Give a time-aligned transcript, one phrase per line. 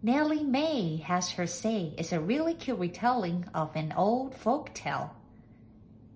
[0.00, 5.16] Nelly May Has Her Say is a really cute retelling of an old folk tale.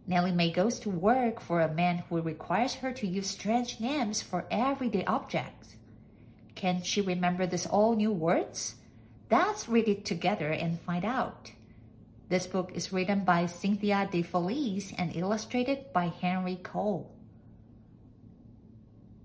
[0.07, 4.23] Nelly May goes to work for a man who requires her to use strange names
[4.23, 5.75] for everyday objects.
[6.55, 8.77] Can she remember these all new words?
[9.29, 11.51] Let's read it together and find out.
[12.29, 17.11] This book is written by Cynthia De DeFelice and illustrated by Henry Cole.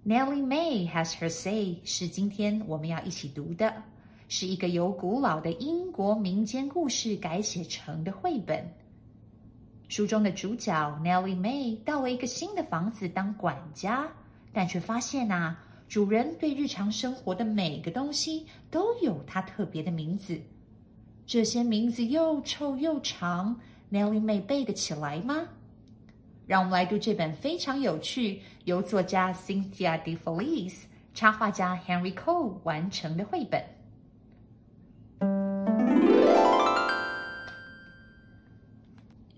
[0.04, 3.84] Nelly May has her say 是今天我们要一起读的。
[4.30, 8.66] 是一个由古老的英国民间故事改写成的绘本。
[9.88, 14.06] 书中的主角 Nellie May 到了一个新的房子当管家，
[14.52, 20.38] 但却发现啊，主人对日常生活的每个东西都有它特别的名字。
[21.26, 23.58] 这些名字又臭又长
[23.90, 25.48] ，Nellie May 背得起来吗？
[26.46, 30.84] 让我们来读这本非常有趣、由作家 Cynthia DeFelice、
[31.14, 33.64] 插画家 Henry Cole 完成的绘本。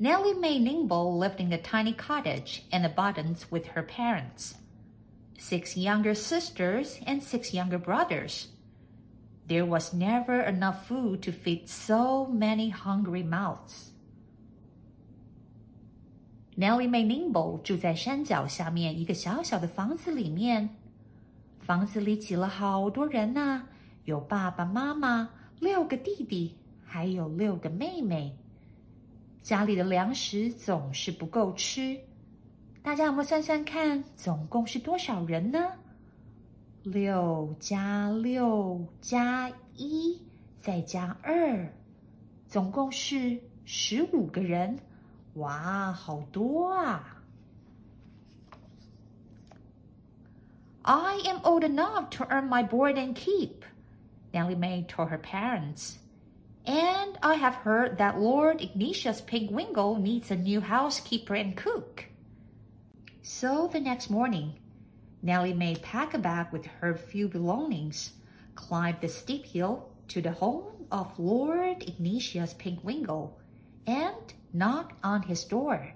[0.01, 4.55] Nelly May Ningbo lived in a tiny cottage in the Bottoms with her parents,
[5.37, 8.47] six younger sisters, and six younger brothers.
[9.45, 13.91] There was never enough food to feed so many hungry mouths.
[16.55, 20.69] Nelly May Ningbo 住在山脚下面一个小小的房子里面，
[21.59, 23.67] 房子里挤了好多人呐、啊，
[24.05, 26.55] 有爸爸妈妈、六个弟弟，
[26.85, 28.37] 还有六个妹妹。
[29.41, 31.99] 家里的粮食总是不够吃，
[32.83, 35.71] 大家有没有算算看，总共是多少人呢？
[36.83, 40.21] 六加六加一
[40.57, 41.67] 再加二，
[42.47, 44.77] 总共是十五个人。
[45.35, 47.21] 哇，好多啊
[50.83, 53.63] ！I am old enough to earn my board and keep,
[54.31, 55.97] Nellie Mae told her parents.
[56.69, 62.05] And I have heard that Lord Ignatius Pigwingle needs a new housekeeper and cook.
[63.23, 64.53] So the next morning,
[65.23, 68.11] Nelly May packed a bag with her few belongings,
[68.53, 73.31] climbed the steep hill to the home of Lord Ignatius Pigwingle,
[73.87, 75.95] and knocked on his door.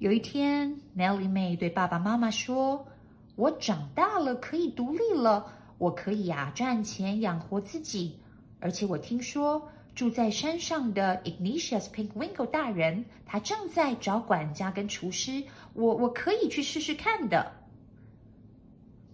[0.00, 2.88] 有一天，Nelly May 对爸爸妈妈说
[3.36, 8.18] ：“我长大了，可以独立了，我可以啊赚钱养活自己。”
[8.58, 15.42] 而且我听说住在山上的 Ignatius Pinkwinkle 大人，他正在找管家跟厨师，
[15.74, 17.52] 我我可以去试试看的。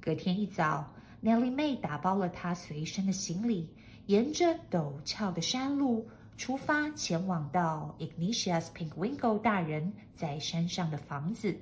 [0.01, 0.93] 隔天一早
[1.23, 3.69] ，Nellie May 打包了她随身的行李，
[4.07, 11.57] 沿着陡峭的山路出发，前往到 Ignatius Pinkwinkle 大人在山上的房子。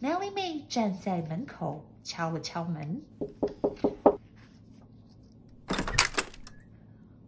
[0.00, 3.02] Nellie May 站在门口，敲了敲门。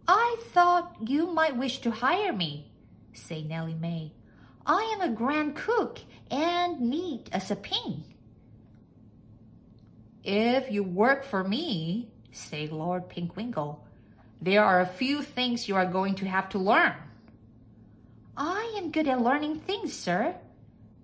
[0.07, 2.71] I thought you might wish to hire me,
[3.13, 4.13] said Nelly May.
[4.65, 5.99] I am a grand cook
[6.31, 8.03] and neat as a pin.
[10.23, 13.79] If you work for me, said Lord Pinkwinkle,
[14.41, 16.93] there are a few things you are going to have to learn.
[18.35, 20.35] I am good at learning things, sir,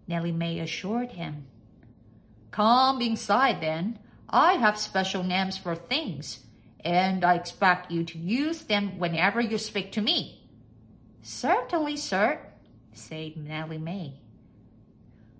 [0.08, 1.46] Nelly May assured him.
[2.52, 4.00] Come inside then.
[4.30, 6.40] I have special names for things
[6.84, 10.44] and I expect you to use them whenever you speak to me.
[11.22, 12.40] Certainly, sir,
[12.92, 14.20] said Nelly May.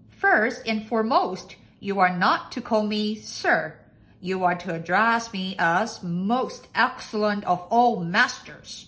[0.10, 3.78] First and foremost, you are not to call me sir.
[4.22, 8.88] You are to address me as most excellent of all masters.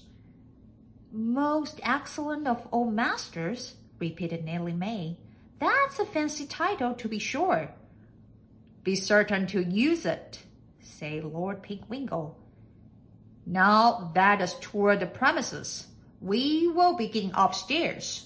[1.12, 5.18] Most excellent of all masters, repeated Nelly May.
[5.60, 7.72] That's a fancy title to be sure.
[8.86, 10.44] Be certain to use it,
[10.80, 12.36] said Lord Pinkwinkle.
[13.44, 15.85] Now that us tour the premises,
[16.21, 18.25] we will begin upstairs.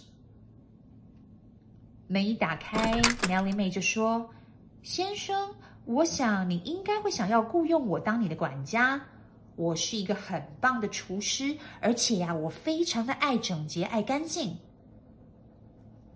[2.06, 5.54] 门一打开，Nellie 妹就说：“先生，
[5.86, 9.00] 我想你应该会想要雇佣我当你的管家。
[9.56, 14.56] 我是一个很棒的厨师，而且呀，我非常的爱整洁、爱干净。”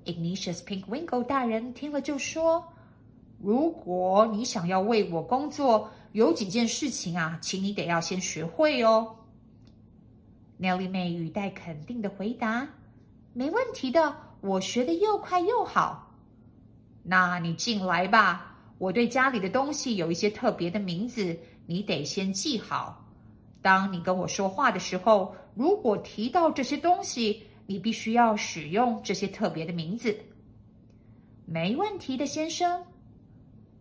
[0.05, 9.15] Ignatius Pinkwinkle 大人听了就说：“如果你想要为我工作， 有几件事情啊，请你得要先学会哦。
[10.60, 12.68] Nelly 妹语带肯定的回答
[13.33, 16.15] ：“没问题的，我学的又快又好。”
[17.04, 23.04] 那你进来吧，我对家里的东西有一些特别的名字，你得先记好。
[23.62, 30.15] 当你跟我说话的时候，如果提到这些东西，你必须要使用这些特别的名字。
[31.45, 32.86] 没问题的，先生。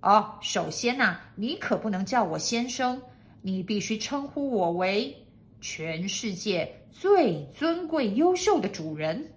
[0.03, 3.01] 哦，首先呐，你可不能叫我先生，
[3.41, 5.17] 你必须称呼我为
[5.61, 9.33] 全世界最尊贵、优秀的主人。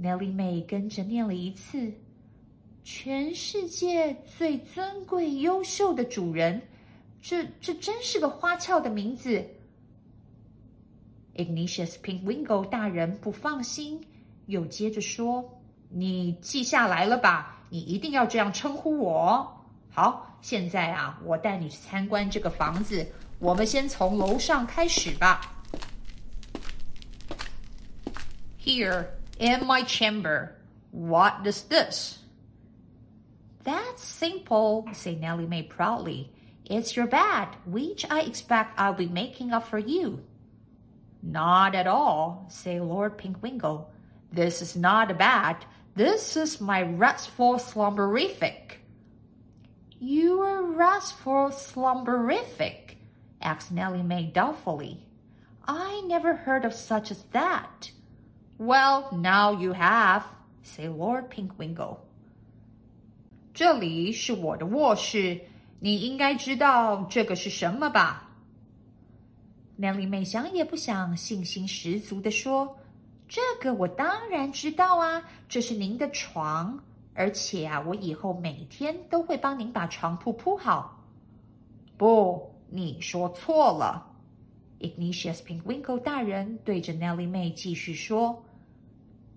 [0.00, 1.92] Nelly 妹跟着念了一次
[2.84, 6.62] ：“全世界最尊贵、优秀的主人。”
[7.20, 9.44] 这这真是个花俏的名字。
[11.34, 14.00] Ignatius Pinkwingo 大人不放心，
[14.46, 15.60] 又接着说
[15.90, 19.64] ：“你记下来了吧？”你一定要这样称呼我。
[19.90, 23.06] 好，现在啊，我带你去参观这个房子。
[23.38, 25.40] 我们先从楼上开始吧。
[28.58, 29.06] Here
[29.38, 30.50] in my chamber,
[30.90, 32.18] what is this?
[33.64, 36.28] That's simple," said Nelly May proudly.
[36.66, 40.20] "It's your bed, which I expect I'll be making up for you."
[41.22, 43.86] Not at all," said Lord Pinkwinkle.
[44.32, 45.64] "This is not a bed.
[46.00, 48.78] This is my restful slumberific.
[50.00, 52.96] Your restful slumberific,
[53.42, 55.02] asked Nelly May doubtfully.
[55.68, 57.90] I never heard of such as that.
[58.56, 60.24] Well, now you have,
[60.62, 61.98] said Lord Pinkwingle.
[63.52, 65.42] 这里是我的卧室，
[65.80, 68.30] 你应该知道这个是什么吧
[69.78, 72.78] ？Nellie 妹想也不想，信心十足地说
[73.30, 76.76] ：“这个我当然知道啊，这是您的床，
[77.14, 81.00] 而且啊，我以后每天都会帮您把床铺铺好。
[81.96, 84.04] 不，你说错了。
[84.80, 88.42] Ignatius Pinkwinkle 大人对着 Nelly 妹继续说：“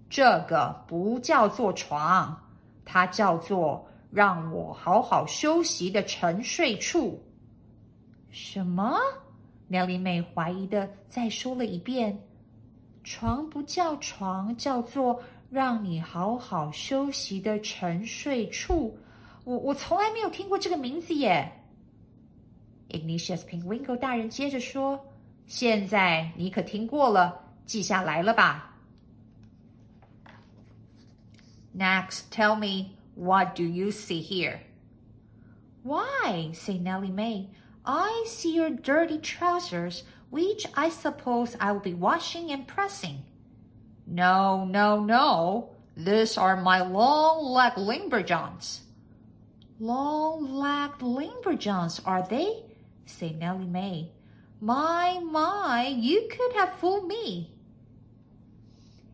[0.09, 2.35] 这个不叫做床，
[2.83, 7.21] 它叫做让我好好休息的沉睡处。”
[8.31, 8.97] 什么
[9.69, 12.17] ？Nelly 妹怀疑的再说了一遍。
[13.03, 18.97] 床不叫床，叫做让你好好休息的沉睡处。
[19.43, 21.51] 我我从来没有听过这个名字耶。
[22.89, 25.05] Ignatius Pinkwingle 大人接着说
[25.47, 28.75] ：“现在你可听过了，记下来了吧
[31.75, 34.59] ？”Next, tell me what do you see here?
[35.83, 37.47] Why, say Nelly May.
[37.81, 43.19] I see your dirty trousers which I suppose I will be washing and pressing.
[44.07, 45.75] No, no, no.
[45.95, 48.79] These are my long-legged lumberjons.
[49.79, 52.63] Long-legged lumberjons, are they?
[53.05, 54.09] said Nelly May.
[54.59, 57.51] My, my, you could have fooled me.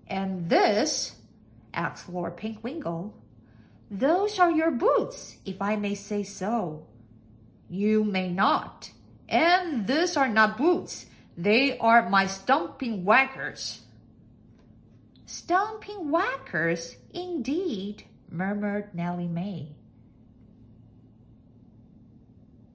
[0.07, 1.18] And this,
[1.74, 3.12] asked Lord Pinkwingle,
[3.92, 6.88] those are your boots, if I may say so.
[7.69, 8.92] You may not.
[9.30, 11.06] And these are not boots.
[11.38, 13.81] They are my stomping whackers.
[15.28, 19.68] Stomping whackers, indeed, murmured Nelly May.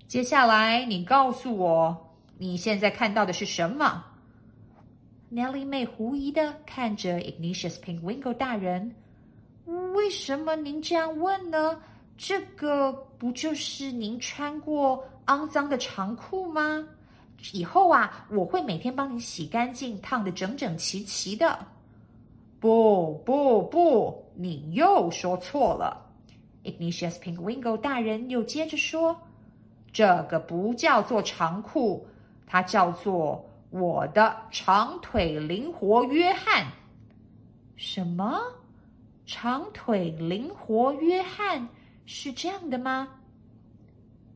[0.07, 4.05] 接下来，你告诉我你现在看到的是什么
[5.33, 8.95] ？Nellie 妹狐疑的看着 Ignatius Pinguingo 大人，
[9.67, 11.81] 为什么您这样问呢？
[12.17, 16.87] 这个不就是您穿过肮脏的长裤吗？
[17.53, 21.59] 以后啊，我会每天帮你洗干净，烫得整整齐齐的。
[22.61, 26.07] 不不不，你又说错了。
[26.65, 29.15] Ignatius Pinkwingle 大人又接着说
[29.93, 32.07] ：“这个不叫做长裤，
[32.47, 36.67] 它叫做我的长腿灵活约翰。”
[37.77, 38.41] 什么？
[39.27, 41.69] 长腿灵活约翰
[42.07, 43.09] 是这样的吗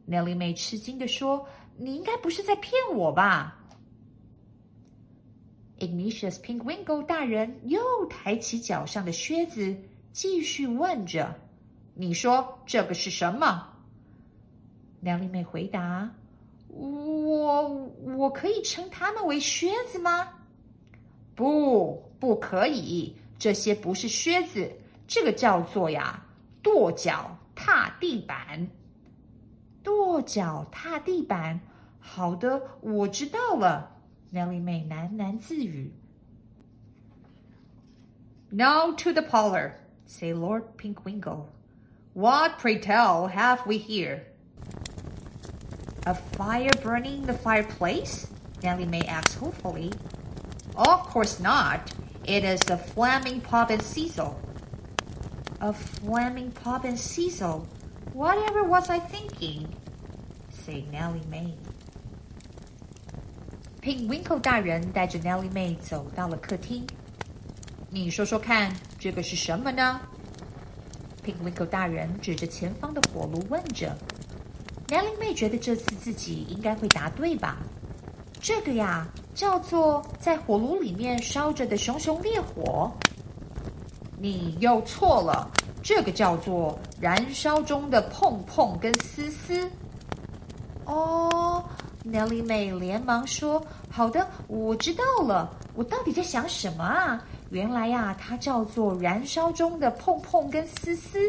[0.08, 1.46] Nelly 妹吃惊的说。
[1.80, 3.56] 你应该不是在骗我吧
[5.78, 9.76] ？Ignatius Pinkwingle 大人又抬起脚上的靴子，
[10.12, 11.32] 继续问着
[11.94, 13.64] ：“你说这个是什么？”
[14.98, 16.12] 梁丽妹回答
[16.66, 17.68] ：“我
[18.02, 20.28] 我可以称它们为靴子吗
[21.36, 24.68] ？”“不，不可以，这些不是靴子，
[25.06, 26.20] 这个叫做呀，
[26.60, 28.68] 跺脚踏地板。”
[29.82, 31.60] 跺脚踏地板。
[32.00, 33.90] 好的，我知道了。
[34.32, 35.92] Nellie 妹喃喃自语。
[38.50, 39.72] Now to the parlor,
[40.06, 41.46] say Lord Pinkwinkle.
[42.14, 44.22] What, pray tell, have we here?
[46.04, 48.28] A fire burning in the fireplace?
[48.62, 49.92] Nelly May asked hopefully.
[50.74, 51.92] Of course not.
[52.24, 54.40] It is the flaming pop and sizzle.
[55.60, 57.66] A flaming pop and sizzle.
[58.18, 59.68] Whatever was I thinking?
[60.50, 61.54] said Nellie May.
[63.80, 66.84] Pink Winkle 大人带着 Nellie May 走到了客厅。
[67.88, 70.00] 你说说看，这个是什么呢
[71.24, 73.96] ？Pink？Winkle 大人指着前方的火炉问着。
[74.88, 77.58] Nellie May 觉得这次自己应该会答对吧？
[78.40, 82.90] 这个呀，叫做在火炉里面烧着的熊熊烈火。
[84.18, 85.48] 你又错了，
[85.81, 89.69] 这个叫做燃烧中的碰碰跟丝丝。
[90.85, 91.63] 哦，
[92.05, 95.49] Nellie May 连忙说：“好的，我知道了。
[95.75, 97.23] 我到底在想什么啊？
[97.49, 101.19] 原来呀，它叫做燃烧中的碰碰跟丝丝。”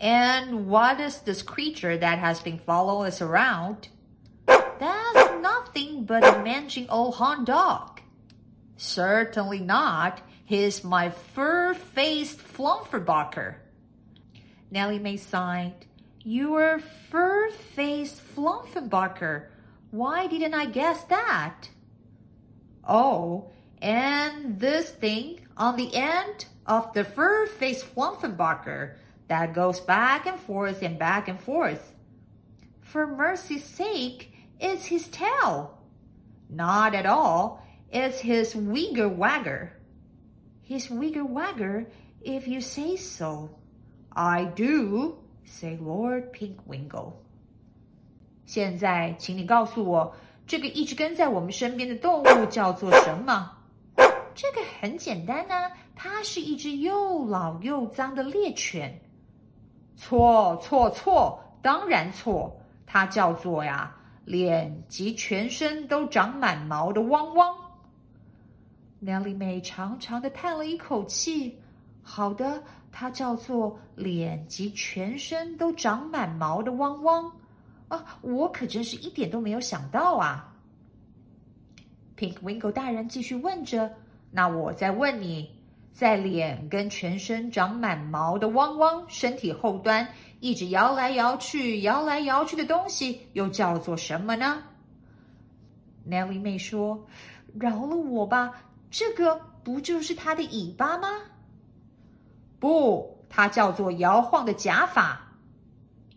[0.00, 3.88] And what is this creature that has been following us around?
[4.46, 8.00] That's nothing but a mangy old hound dog.
[8.76, 10.18] Certainly not.
[10.49, 13.57] He's my fur-faced flumferbacher.
[14.71, 15.85] Nelly May sighed.
[16.23, 19.49] Your fur-faced flumferbacher.
[19.91, 21.69] Why didn't I guess that?
[22.83, 28.95] Oh, and this thing on the end of the fur-faced flumferbacher
[29.27, 31.93] that goes back and forth and back and forth.
[32.81, 35.77] For mercy's sake, it's his tail.
[36.49, 37.63] Not at all.
[37.91, 39.73] It's his wigger wagger.
[40.69, 41.87] His wigger wagger,
[42.21, 43.49] if you say so.
[44.11, 47.13] I do, say Lord Pinkwingle.
[48.45, 50.13] 现在，请你告诉我，
[50.45, 53.51] 这个一直跟在我们身边的动物叫做什么？
[54.35, 55.55] 这个很简单呢、
[55.95, 59.01] 它是一只又老又脏的猎犬。
[59.95, 63.95] 错错错，当然错，它叫做呀。
[64.25, 67.55] 脸及全身都长满毛的汪汪。
[69.03, 71.57] Nellie May 长长的叹了一口气。
[72.01, 77.31] 好的，它叫做脸及全身都长满毛的汪汪。
[77.87, 80.53] 啊，我可真是一点都没有想到啊
[82.17, 83.91] ！Pink Winkle 大人继续问着
[84.31, 85.49] ：“那我再问你。”
[85.91, 90.07] 在脸跟全身长满毛的汪汪身体后端
[90.39, 94.63] 一直摇来摇去、摇来摇去的东西，又叫做什么呢
[96.07, 97.05] ？”Nelly 妹说
[97.59, 98.51] ：“饶了我吧，
[98.90, 101.08] 这个不就是它的尾巴吗？”
[102.58, 105.20] 不，它叫做摇晃的假发。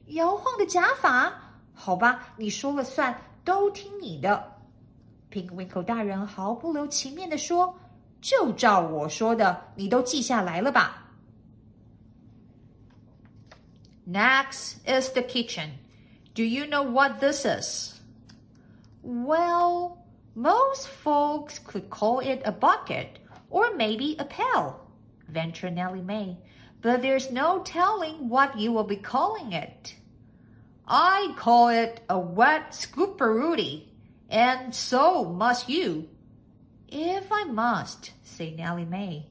[0.08, 1.34] 摇晃的假发？
[1.74, 4.54] 好吧，你说了算，都听你的。
[5.32, 7.78] Pink Winkle 大人毫不留情面的说。
[8.20, 11.04] 就照我说的，你都记下来了吧？
[14.08, 15.74] Next is the kitchen.
[16.34, 17.94] Do you know what this is?
[19.04, 19.98] Well,
[20.35, 23.19] most folks could call it a bucket
[23.51, 24.89] or maybe a pail,
[25.29, 26.39] ventured Nelly May.
[26.81, 29.95] But there's no telling what you will be calling it.
[30.89, 33.85] I call it a wet scooperooty,
[34.29, 36.09] and so must you.
[36.89, 39.27] If I must, said Nelly May.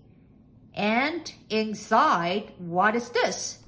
[0.74, 3.60] And inside, what is this?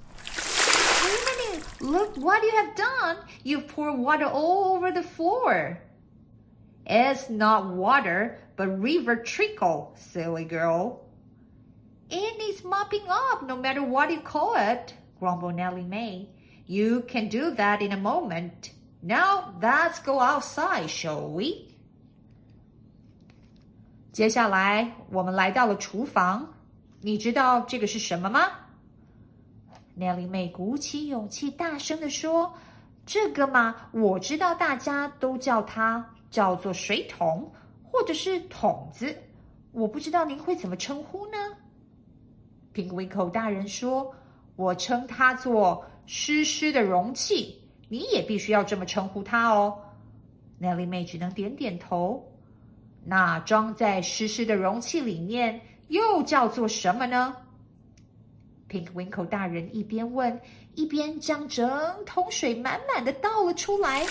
[1.03, 3.17] Wait a minute, look what you have done.
[3.43, 5.81] You've poured water all over the floor.
[6.85, 10.99] It's not water, but river trickle, silly girl.
[12.09, 16.29] It needs mopping up, no matter what you call it, grumbled Nelly May.
[16.67, 18.71] You can do that in a moment.
[19.01, 21.73] Now let's go outside, shall we?
[24.11, 26.53] 接下来，我们来到了厨房。
[27.01, 28.51] 你知道这个是什么吗
[29.97, 32.53] ？Nellie 妹鼓起勇气，大声地说
[33.05, 37.47] ：“这个嘛，我知道，大家都叫它叫做水桶，
[37.83, 39.15] 或者是桶子。
[39.71, 41.37] 我不知道您会怎么称呼呢？”
[42.73, 44.11] Pink WINK 大人说
[44.57, 49.79] ：“我称它做湿湿的容器，你也必须要这么称呼它哦。
[50.59, 52.27] ”Nelly 妹只能点点头。
[53.05, 57.35] 那装在湿湿的容器里面又叫做什么呢
[58.73, 60.41] ？Pink Winkle 大人一边问，
[60.73, 61.69] 一边将整
[62.07, 64.03] 桶水满满的倒了出来。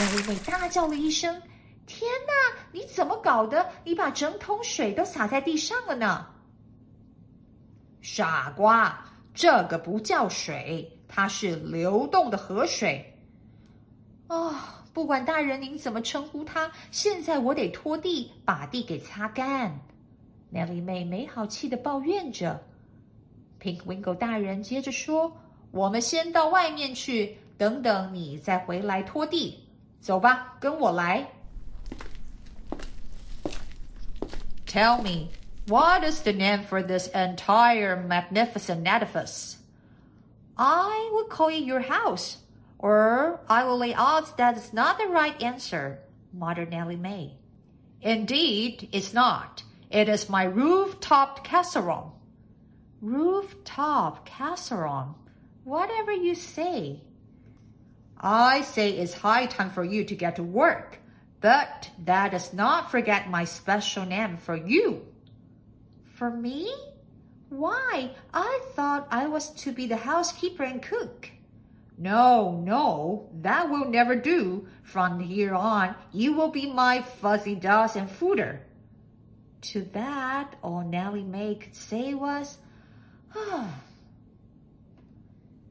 [0.00, 1.40] 那位妹大叫了一声
[1.86, 2.58] ：“天哪！
[2.72, 3.64] 你怎么搞的？
[3.84, 6.26] 你把整桶水都洒在地上了呢？”
[8.02, 13.16] 傻瓜，这个不叫水，它是流动的河水。
[14.26, 14.80] 啊！
[14.92, 19.78] 不管大人您怎么称呼它，现在我得拖地，把地给擦干。
[20.52, 22.60] Nelly 妹没好气的抱怨着。
[23.64, 25.34] 平滚狗大人接着说
[25.72, 29.58] ：“我们先到外面去，等等你再回来拖地。
[30.02, 31.26] 走吧，跟我来。”
[34.68, 35.30] Tell me,
[35.66, 39.54] what is the name for this entire magnificent edifice?
[40.56, 42.34] I will call it your house,
[42.76, 46.00] or I will lay odds that it's not the right answer,
[46.34, 47.38] muttered Nelly May.
[48.02, 49.62] Indeed, it's not.
[49.88, 52.12] It is my rooftop casserole.
[53.04, 55.14] Rooftop casserole.
[55.62, 57.02] Whatever you say.
[58.18, 61.00] I say it's high time for you to get to work,
[61.42, 65.06] but that does not forget my special name for you.
[66.14, 66.74] For me?
[67.50, 71.28] Why, I thought I was to be the housekeeper and cook.
[71.98, 74.66] No, no, that will never do.
[74.82, 78.60] From here on, you will be my fuzzy dust and fooder.
[79.60, 82.56] To that, all Nelly May could say was,
[83.34, 83.68] 啊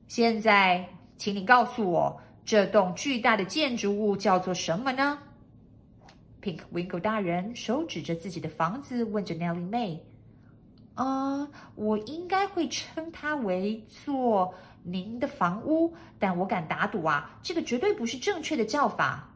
[0.08, 5.17] 现在，请你告诉我，这栋巨大的建筑物叫做什么呢
[6.41, 10.00] ？Pink Winkle 大人手指着自己的房子，问着 Nellie Mae：“
[10.93, 14.53] 啊，我应该会称它为做
[14.84, 19.27] 您的房屋，但我敢打赌啊，这个绝对不是正确的叫法。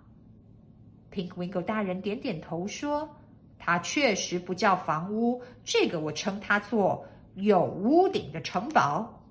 [1.12, 3.10] ”Pink Winkle 大人点点头说
[3.58, 7.04] ：“它确实不叫房屋，这个我称它做
[7.38, 9.24] 有屋顶的城堡。”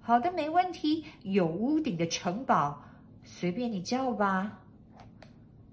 [0.00, 1.04] 好的，没问题。
[1.22, 2.82] 有屋顶的城堡，
[3.22, 4.60] 随便你叫吧。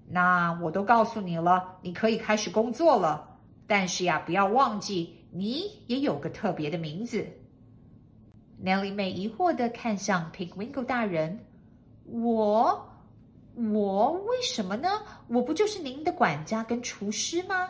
[0.08, 3.38] 那我都告诉你了，你可以开始工作了。
[3.66, 7.26] 但是呀，不要忘记，你也有个特别的名字。
[8.62, 11.38] Nelly 妹疑惑的看向 Pink Winkle 大人
[12.04, 12.88] ：“我，
[13.54, 14.88] 我为什么呢？
[15.28, 17.68] 我不就是您的管家跟厨师吗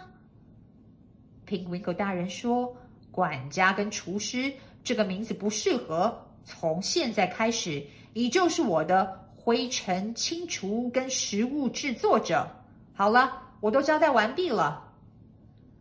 [1.47, 2.77] ？”Pink Winkle 大人说
[3.13, 4.53] ：“管家跟厨师
[4.83, 6.13] 这个名字不适合。”
[6.45, 7.81] 从现在开始，
[8.13, 12.51] 你就是我的灰尘清除跟食物制作者。
[12.93, 14.93] 好了，我都交代完毕了。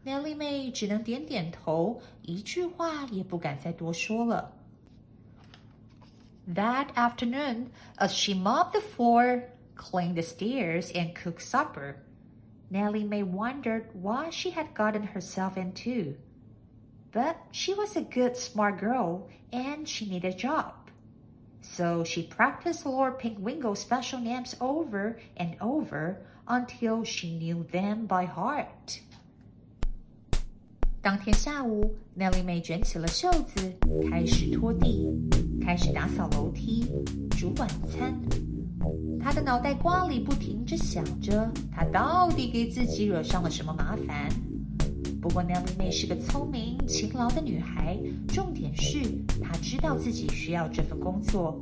[0.06, 4.52] Nellie 妹只能点点头，一句话也不敢再多说了。
[6.48, 9.44] That afternoon, as she mopped the floor,
[9.76, 11.96] cleaned the stairs, and cooked supper,
[12.70, 16.16] Nellie Mae wondered what she had gotten herself into.
[17.13, 20.73] But she was a good, smart girl, and she needed a job.
[21.63, 28.27] So she practiced Lord Pinkwinkle's special names over and over until she knew them by
[28.27, 29.01] heart.
[31.01, 33.73] 当天下午，Nellie 妹卷起了袖子，
[34.11, 35.09] 开始拖地，
[35.61, 36.85] 开始打扫楼梯，
[37.31, 38.15] 煮晚餐。
[39.21, 44.29] 她的脑袋瓜里不停着想着，她到底给自己惹上了什么麻烦。
[45.21, 47.99] 不过，Nellie 妹是个聪明、勤劳的女孩。
[48.29, 49.01] 重点是，
[49.43, 51.61] 她知道自己需要这份工作，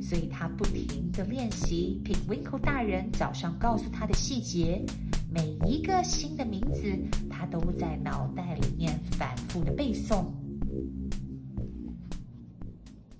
[0.00, 4.84] 所以她不停的练习 Pink Winkle 大人早上告诉她的细节。
[5.30, 6.96] 每一个新的名字，
[7.30, 10.26] 她都在脑袋里面反复的背诵。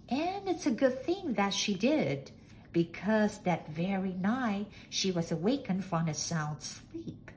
[0.09, 2.31] And it's a good thing that she did,
[2.73, 7.31] because that very night she was awakened from a sound sleep.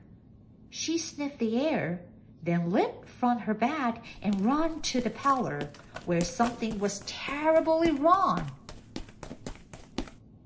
[0.68, 2.00] She sniffed the air
[2.44, 5.68] then leaped from her bed and ran to the parlor,
[6.06, 8.42] where something was terribly wrong.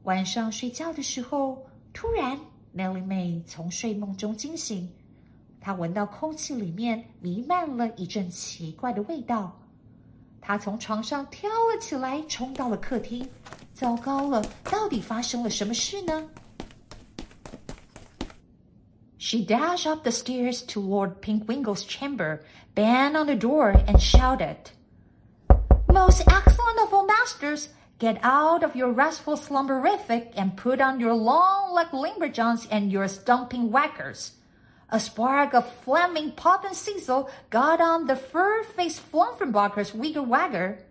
[0.04, 2.38] 晚上睡觉的时候，突然
[2.74, 4.90] Nellie Mae 从睡梦中惊醒，
[5.60, 9.60] 她闻到空气里面弥漫了一阵奇怪的味道。
[10.40, 13.28] 她从床上跳了起来，冲到了客厅。
[13.74, 16.28] 糟糕了，到底发生了什么事呢
[19.25, 24.69] ？She dashed up the stairs to Lord Pinkwinkle's chamber, banged on the door, and shouted,
[25.91, 31.15] Most excellent of all masters, get out of your restful slumberific and put on your
[31.15, 34.33] long-legged lumberjons and your stumping whackers.
[34.91, 40.85] A spark of flaming pop and sizzle got on the fur-faced Flumferbocker's wigger wagger.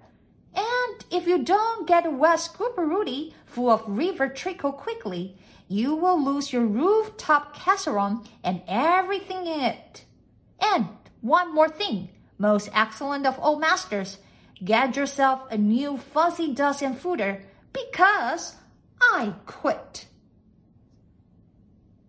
[0.56, 6.17] And if you don't get a wet scooperooty full of river trickle quickly, you will
[6.21, 10.05] lose your rooftop casserole and everything in it.
[10.59, 10.87] And
[11.21, 14.17] one more thing, most excellent of all masters,
[14.63, 18.55] get yourself a new fuzzy dust and fooder because
[18.99, 20.05] I quit.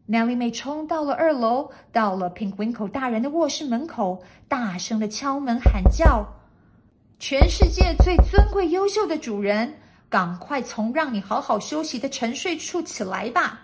[0.08, 6.26] Nellie 妹冲到了二楼，到了 Pink Winkle 大人的卧室门口，大声的敲门喊叫：“
[7.20, 9.74] 全世界最尊贵优秀的主人！”
[10.15, 13.59] 赶快从让你好好休息的沉睡处起来吧！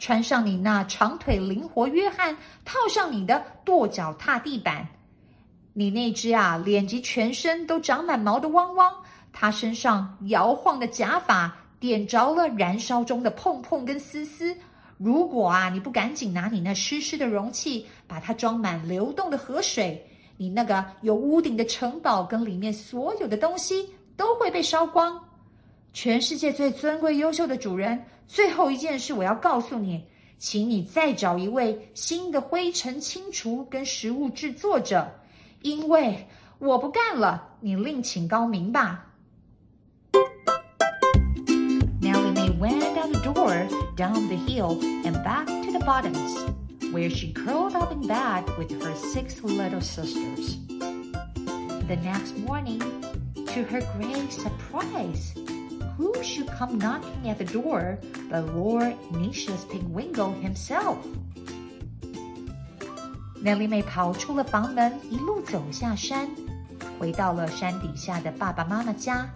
[0.00, 4.84] 穿上你那长腿灵活约翰，套上你的跺脚踏地板，
[5.72, 8.92] 你那只啊脸及全身都长满毛的汪汪，
[9.32, 14.56] 他身上摇晃的假发点着了燃烧中的碰碰跟丝丝。
[14.98, 20.04] 如果啊，你不赶紧拿你那湿湿的容器，把它装满流动的河水，
[20.36, 25.16] 你那个有屋顶的城堡跟里面所有的东西都会被烧光。
[25.93, 30.03] 全世界最尊贵优秀的主人，最后一件事我要告诉你，
[30.37, 35.09] 请你再找一位新的灰尘清除跟食物制作者，
[35.61, 36.27] 因为
[36.59, 39.03] 我不干了，你另请高明吧。
[42.59, 46.43] went out the door, down the hill, and back to the bottoms,
[46.91, 50.57] where she curled up in bed with her six little sisters.
[51.87, 52.81] The next morning,
[53.35, 55.35] to her great surprise,
[56.02, 57.96] who should come knocking at the door
[58.28, 60.96] but Lord Ignatius Pinkwingle himself?
[63.40, 66.28] Nellie 妹跑出了房门，一路走下山，
[66.98, 69.28] 回到了山底下的爸爸妈妈家。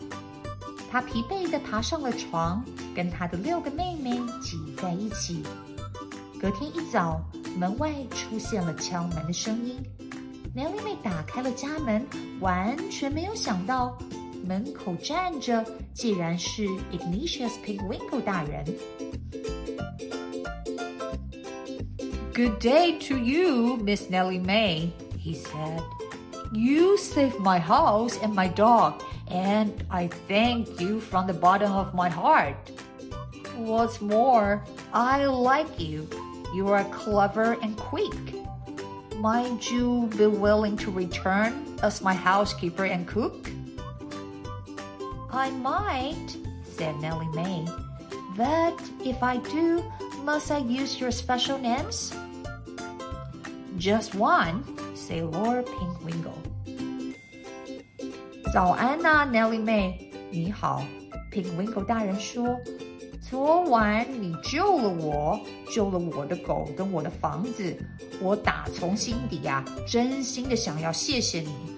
[0.90, 5.44] 她疲惫地爬上了床，跟她的六个妹妹挤在一起。
[6.40, 7.20] 隔天一早，
[7.56, 9.76] 门外出现了敲门的声音。
[10.54, 12.06] Nelly 妹打开了家门，
[12.40, 13.96] 完全没有想到
[14.46, 18.64] 门口站着，既然是 Ignatius Pigwinkle 大人。
[22.32, 25.82] Good day to you, Miss Nelly May, he said.
[26.52, 31.94] You saved my house and my dog, and I thank you from the bottom of
[31.94, 32.54] my heart.
[33.56, 36.06] What's more, I like you.
[36.54, 38.14] You are clever and quick.
[39.18, 43.50] Might you be willing to return as my housekeeper and cook?
[45.36, 47.66] I might, said Nelly May.
[48.38, 49.82] But if I do,
[50.24, 52.14] must I use your special names?
[53.76, 56.32] Just one, said Lord Pinkwinkle.
[58.54, 59.92] 早安呐、啊、，Nelly May，
[60.30, 60.82] 你好
[61.30, 62.58] ，Pinkwingle 大人说。
[63.20, 65.38] 昨晚你救了我，
[65.70, 67.76] 救了我的狗跟我的房子，
[68.22, 71.75] 我打从心底啊，真心的想要谢谢你。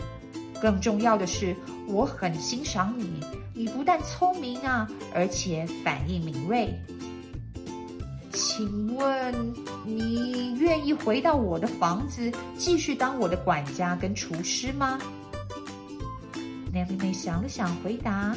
[0.60, 1.54] 更重要的是，
[1.86, 3.08] 我很欣赏你，
[3.54, 6.72] 你不但聪明啊，而且反应敏锐。
[8.32, 9.34] 请问
[9.84, 14.98] 你愿意回到我的房子，继续当我的管家跟厨师吗？”
[16.72, 18.36] Nelly 想了想，回答：“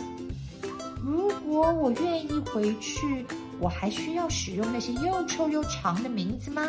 [1.06, 3.26] 如果我愿意回去，
[3.60, 6.64] 我还需要使用那些又臭又长的名字吗？”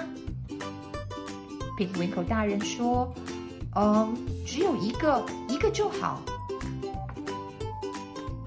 [1.78, 3.10] 苹果口大人说
[3.76, 5.24] ：“嗯，只有一个，
[5.62, 6.20] 个就好。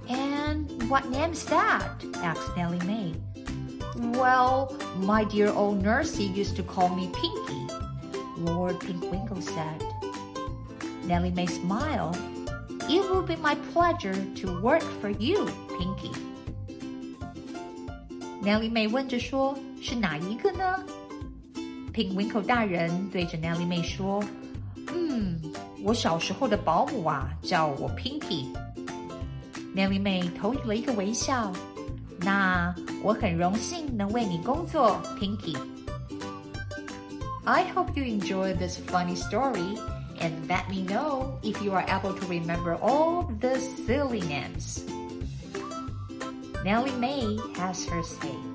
[0.07, 2.03] And what name's that?
[2.21, 3.15] asked Nelly May.
[3.95, 7.73] Well, my dear old nursie used to call me Pinky,
[8.37, 9.81] Lord Pinkwinkle said.
[11.05, 12.17] Nelly May smiled.
[12.89, 15.47] It will be my pleasure to work for you,
[15.79, 16.11] Pinky.
[18.41, 20.83] Nelly May 问着说：“是哪一个呢？”
[21.93, 24.21] Pinkwinkle 大人对着 Nelly May 说。
[25.85, 28.47] 我小时候的保姆啊，叫我 Pinky。”
[29.75, 31.53] 妙丽妹投以了一个微笑。
[32.19, 35.55] 那我很荣幸能为你工作，Pinky。
[37.43, 39.77] I hope you enjoy this funny story
[40.19, 44.79] and let me know if you are able to remember all the silly names.
[46.63, 48.54] Nelly May has her say.